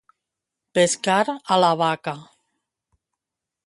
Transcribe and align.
Pescar 0.77 1.19
a 1.35 1.59
la 1.65 1.71
vaca. 1.85 2.17